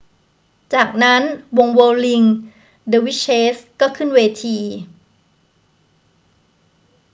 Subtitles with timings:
[0.73, 1.21] จากนั้น
[1.57, 2.23] วงเวิร์ลลิง
[2.87, 4.57] เดอร์วิชเชส ก็ขึ้นเวที